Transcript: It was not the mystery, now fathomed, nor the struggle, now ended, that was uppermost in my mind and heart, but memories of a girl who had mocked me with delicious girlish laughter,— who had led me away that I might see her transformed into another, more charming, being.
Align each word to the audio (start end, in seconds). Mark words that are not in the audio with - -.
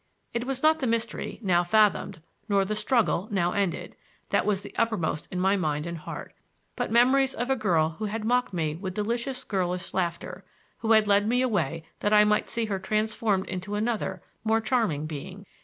It 0.33 0.45
was 0.45 0.63
not 0.63 0.79
the 0.79 0.87
mystery, 0.87 1.39
now 1.43 1.63
fathomed, 1.63 2.23
nor 2.49 2.65
the 2.65 2.73
struggle, 2.73 3.27
now 3.29 3.51
ended, 3.51 3.95
that 4.29 4.47
was 4.47 4.65
uppermost 4.75 5.27
in 5.29 5.39
my 5.39 5.55
mind 5.55 5.85
and 5.85 5.95
heart, 5.95 6.33
but 6.75 6.89
memories 6.91 7.35
of 7.35 7.51
a 7.51 7.55
girl 7.55 7.89
who 7.99 8.05
had 8.05 8.25
mocked 8.25 8.51
me 8.51 8.73
with 8.73 8.95
delicious 8.95 9.43
girlish 9.43 9.93
laughter,— 9.93 10.43
who 10.79 10.93
had 10.93 11.07
led 11.07 11.27
me 11.29 11.43
away 11.43 11.83
that 11.99 12.13
I 12.13 12.23
might 12.23 12.49
see 12.49 12.65
her 12.65 12.79
transformed 12.79 13.45
into 13.45 13.75
another, 13.75 14.23
more 14.43 14.59
charming, 14.59 15.05
being. 15.05 15.45